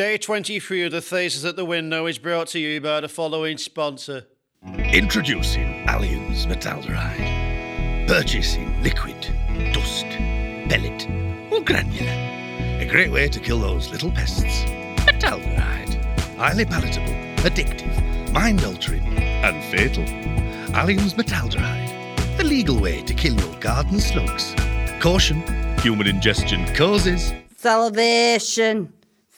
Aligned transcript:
Day 0.00 0.16
23 0.16 0.84
of 0.84 0.92
the 0.92 1.02
Faces 1.02 1.44
at 1.44 1.56
the 1.56 1.64
Window 1.66 2.06
is 2.06 2.16
brought 2.16 2.46
to 2.46 2.58
you 2.58 2.80
by 2.80 3.00
the 3.00 3.08
following 3.10 3.58
sponsor. 3.58 4.24
Introducing 4.94 5.86
Allianz 5.88 6.46
Metaldehyde. 6.46 8.08
Purchasing 8.08 8.82
liquid, 8.82 9.28
dust, 9.74 10.06
pellet, 10.70 11.06
or 11.52 11.60
granular. 11.60 12.08
A 12.80 12.86
great 12.88 13.10
way 13.12 13.28
to 13.28 13.38
kill 13.38 13.60
those 13.60 13.90
little 13.90 14.10
pests. 14.10 14.64
Metaldehyde. 15.04 16.02
Highly 16.36 16.64
palatable, 16.64 17.12
addictive, 17.44 18.32
mind 18.32 18.64
altering, 18.64 19.02
and 19.18 19.62
fatal. 19.64 20.04
Allianz 20.72 21.12
Metaldehyde. 21.12 22.38
The 22.38 22.44
legal 22.44 22.80
way 22.80 23.02
to 23.02 23.12
kill 23.12 23.38
your 23.38 23.54
garden 23.60 24.00
slugs. 24.00 24.54
Caution, 24.98 25.42
human 25.80 26.06
ingestion 26.06 26.74
causes 26.74 27.34
salivation, 27.60 28.90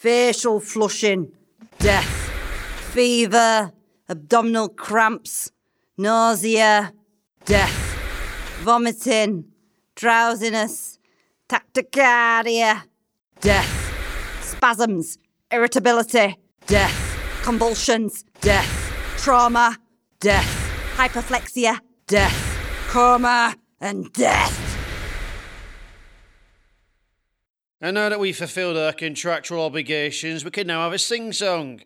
facial 0.02 0.58
flushing, 0.58 1.30
death, 1.78 2.12
fever, 2.92 3.70
abdominal 4.08 4.68
cramps, 4.68 5.52
nausea, 5.96 6.92
death, 7.44 7.78
vomiting, 8.64 9.44
drowsiness, 9.94 10.98
tachycardia, 11.48 12.82
death, 13.40 14.42
spasms, 14.42 15.18
irritability, 15.52 16.36
death, 16.66 17.40
convulsions, 17.44 18.24
death, 18.40 18.92
trauma, 19.18 19.78
death, 20.18 20.50
hyperreflexia, 20.96 21.78
death, 22.08 22.88
coma, 22.88 23.54
and 23.80 24.12
death. 24.12 24.61
And 27.84 27.96
now 27.96 28.08
that 28.10 28.20
we've 28.20 28.36
fulfilled 28.36 28.76
our 28.76 28.92
contractual 28.92 29.60
obligations, 29.60 30.44
we 30.44 30.52
can 30.52 30.68
now 30.68 30.84
have 30.84 30.92
a 30.92 31.00
sing 31.00 31.32
song. 31.32 31.80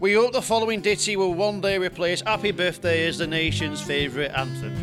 We 0.00 0.14
hope 0.14 0.32
the 0.32 0.42
following 0.42 0.80
ditty 0.80 1.14
will 1.14 1.32
one 1.32 1.60
day 1.60 1.78
replace 1.78 2.22
Happy 2.22 2.50
Birthday 2.50 3.06
as 3.06 3.18
the 3.18 3.26
nation's 3.28 3.80
favourite 3.80 4.32
anthem. 4.32 4.74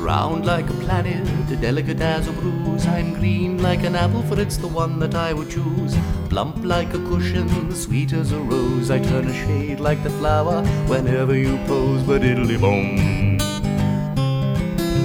Round 0.00 0.46
like 0.46 0.70
a 0.70 0.74
planet, 0.74 1.24
delicate 1.60 2.00
as 2.00 2.28
a 2.28 2.32
bruise. 2.32 2.86
I'm 2.86 3.14
green 3.14 3.62
like 3.62 3.84
an 3.84 3.96
apple, 3.96 4.22
for 4.22 4.38
it's 4.38 4.58
the 4.58 4.68
one 4.68 4.98
that 4.98 5.14
I 5.14 5.32
would 5.32 5.50
choose. 5.50 5.96
Plump 6.28 6.64
like 6.64 6.92
a 6.94 6.98
cushion, 6.98 7.74
sweet 7.74 8.12
as 8.12 8.32
a 8.32 8.38
rose. 8.38 8.90
I 8.90 8.98
turn 8.98 9.28
a 9.28 9.32
shade 9.32 9.80
like 9.80 10.02
the 10.02 10.10
flower 10.10 10.62
whenever 10.88 11.36
you 11.36 11.56
pose. 11.66 12.02
But 12.02 12.22
diddly 12.22 12.60
boom, 12.60 13.23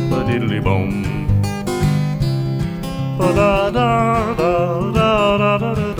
but 0.10 0.26
diddly 0.26 0.62
boom. 0.64 1.28
Ba 3.18 3.34
da 3.34 3.70
da 3.70 4.34
da 4.34 4.92
da 4.92 5.38
da 5.38 5.58
da 5.58 5.76
da 5.76 5.96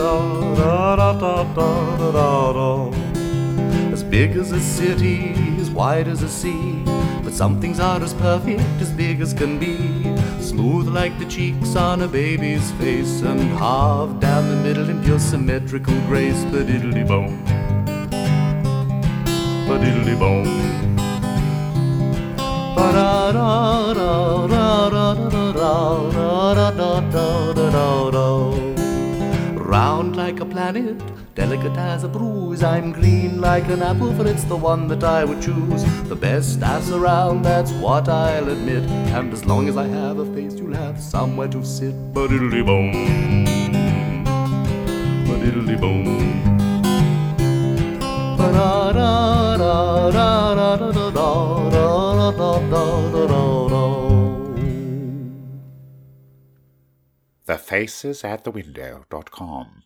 da 0.56 0.96
da 0.96 1.42
da 1.44 1.44
da 1.54 2.12
da. 2.12 2.52
da. 2.52 2.90
As 3.92 4.02
big 4.02 4.36
as 4.36 4.52
a 4.52 4.60
city, 4.60 5.34
as 5.60 5.70
wide 5.70 6.08
as 6.08 6.22
a 6.22 6.28
sea. 6.28 6.82
But 7.22 7.34
some 7.34 7.60
things 7.60 7.78
are 7.78 8.02
as 8.02 8.14
perfect, 8.14 8.62
as 8.80 8.90
big 8.90 9.20
as 9.20 9.32
can 9.32 9.58
be. 9.58 9.76
Smooth 10.40 10.88
like 10.88 11.16
the 11.18 11.26
cheeks 11.26 11.76
on 11.76 12.02
a 12.02 12.08
baby's 12.08 12.72
face, 12.72 13.22
and 13.22 13.40
halved 13.58 14.20
down 14.20 14.48
the 14.48 14.56
middle 14.56 14.88
in 14.90 15.02
pure 15.04 15.20
symmetrical 15.20 15.94
grace. 16.08 16.44
But 16.44 16.66
diddly 16.66 17.06
bone, 17.06 17.44
but 19.68 19.80
diddly 19.82 20.18
bone. 20.18 20.99
Da 26.54 26.70
da 26.70 27.00
da 27.00 27.52
da 27.52 27.70
da 27.70 28.10
da. 28.10 28.50
Round 29.54 30.16
like 30.16 30.40
a 30.40 30.44
planet, 30.44 31.00
delicate 31.34 31.76
as 31.76 32.02
a 32.02 32.08
bruise. 32.08 32.62
I'm 32.62 32.92
green 32.92 33.40
like 33.40 33.68
an 33.68 33.82
apple, 33.82 34.12
for 34.14 34.26
it's 34.26 34.44
the 34.44 34.56
one 34.56 34.88
that 34.88 35.04
I 35.04 35.24
would 35.24 35.40
choose. 35.40 35.84
The 36.08 36.16
best 36.16 36.62
ass 36.62 36.90
around, 36.90 37.42
that's 37.42 37.72
what 37.72 38.08
I'll 38.08 38.48
admit. 38.48 38.84
And 39.14 39.32
as 39.32 39.44
long 39.44 39.68
as 39.68 39.76
I 39.76 39.86
have 39.86 40.18
a 40.18 40.26
face, 40.34 40.54
you'll 40.54 40.74
have 40.74 41.00
somewhere 41.00 41.48
to 41.48 41.64
sit. 41.64 41.94
But 42.12 42.30
diddly 42.30 42.64
boom, 42.66 43.44
but 45.26 45.38
diddly 45.44 45.80
boom. 45.80 46.06
Ba 48.36 48.52
da 48.52 48.92
da 48.92 49.56
da 49.56 50.10
da 50.10 50.54
da 50.54 50.76
da 50.76 51.10
da 51.10 51.70
da 51.70 51.99
Thefacesatthewindow.com. 57.50 59.82